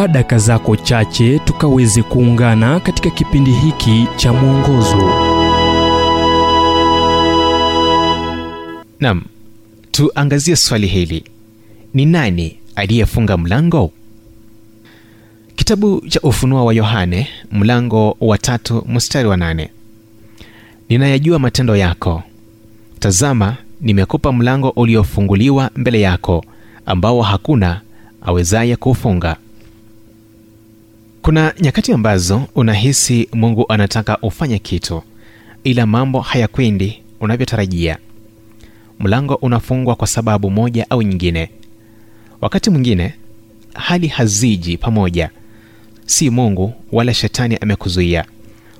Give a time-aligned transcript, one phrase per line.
[0.00, 5.12] chukua daka zako chache tukaweze kuungana katika kipindi hiki cha mwongozo.
[9.00, 9.22] Nam
[9.90, 11.24] tuangazie swali hili.
[11.94, 13.90] Ni nani aliyefunga mlango?
[15.56, 19.70] Kitabu cha ufunuo wa yohane mlango wa tatu mstari wa nane.
[20.88, 22.22] Ninayajua matendo yako.
[22.98, 26.44] Tazama nimekupa mlango uliofunguliwa mbele yako
[26.86, 27.80] ambao hakuna
[28.22, 29.36] awezaye kuufunga
[31.22, 35.02] kuna nyakati ambazo unahisi mungu anataka ufanye kitu
[35.64, 37.98] ila mambo hayakwendi unavyotarajia.
[39.00, 41.50] Mlango unafungwa kwa sababu moja au nyingine.
[42.40, 43.14] Wakati mwingine
[43.74, 45.30] hali haziji pamoja.
[46.06, 48.24] Si mungu wala shetani amekuzuia.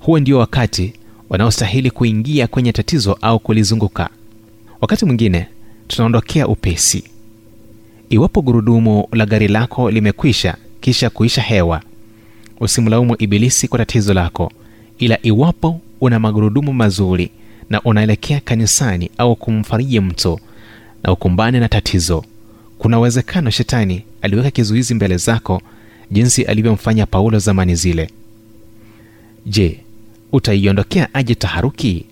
[0.00, 0.92] Huo ndio wakati
[1.28, 4.08] wanaostahili kuingia kwenye tatizo au kulizunguka.
[4.80, 5.46] Wakati mwingine
[5.88, 7.04] tunaondokea upesi.
[8.10, 11.82] Iwapo gurudumu la gari lako limekwisha kisha kuisha hewa
[12.60, 14.52] usimlaumu ibilisi kwa tatizo lako.
[14.98, 17.30] Ila iwapo una magurudumu mazuri
[17.70, 20.40] na unaelekea kanisani au kumfariji mtu
[21.02, 22.24] na ukumbane na tatizo
[22.78, 25.62] kuna uwezekano shetani aliweka kizuizi mbele zako
[26.10, 28.10] jinsi alivyomfanya paulo zamani zile.
[29.46, 29.80] Je
[30.32, 32.04] utaiondokea aje taharuki?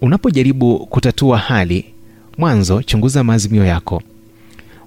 [0.00, 1.84] Unapojaribu kutatua hali
[2.38, 4.02] mwanzo chunguza maazimio yako.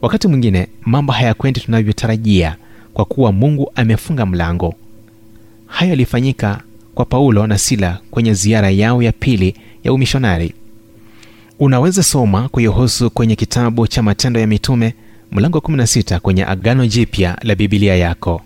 [0.01, 2.55] Wakati mwingine mambo hayakwendi tunavyotarajia
[2.93, 4.75] kwa kuwa mungu amefunga mlango.
[5.67, 6.61] Hayo yalifanyika
[6.95, 10.53] kwa paulo na sila kwenye ziara yao ya pili ya umishonari.
[11.59, 14.93] Unaweza soma kuihusu kwenye kitabu cha matendo ya mitume
[15.31, 18.41] mlango 16 kwenye agano jipya la bibilia yako.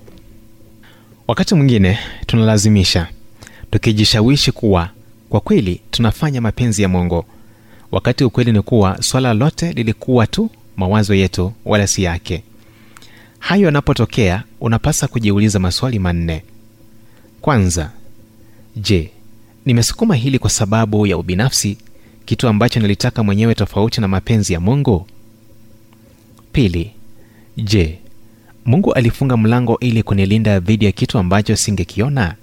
[1.27, 3.07] Wakati mwingine tunalazimisha
[3.71, 4.89] tukijishawishi kuwa
[5.29, 7.25] kwa kweli tunafanya mapenzi ya mungu.
[7.91, 12.43] Wakati ukweli ni kuwa swala lote lilikuwa tu mawazo yetu wala si yake
[13.39, 16.43] hayo yanapotokea unapasa kujiuliza maswali manne.
[17.41, 17.91] Kwanza
[18.75, 19.11] je
[19.65, 21.77] nimesukuma hili kwa sababu ya ubinafsi
[22.25, 25.07] kitu ambacho nilitaka mwenyewe tofauti na mapenzi ya mungu?
[26.51, 26.91] Pili
[27.57, 27.99] je
[28.65, 32.35] mungu alifunga mlango ili kunilinda dhidi ya kitu ambacho singekiona?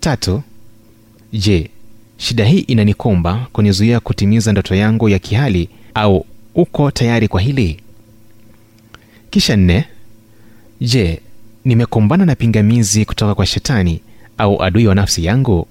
[0.00, 0.42] Tatu
[1.32, 1.70] je
[2.18, 7.80] shida hii inanikumba kunizuia kutimiza ndoto yangu ya kihali au uko tayari kwa hili
[9.30, 9.84] kisha nne
[10.80, 11.20] je
[11.64, 14.00] nimekumbana na pingamizi kutoka kwa shetani
[14.38, 15.66] au adui wa nafsi yangu?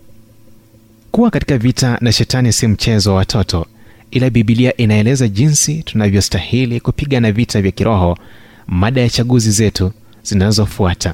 [1.12, 3.66] Kuwa katika vita na shetani si mchezo wa watoto
[4.12, 8.18] ila bibilia inaeleza jinsi tunavyostahili kupigana vita vya kiroho
[8.68, 9.92] mada ya chaguzi zetu
[10.24, 11.14] zinazofuata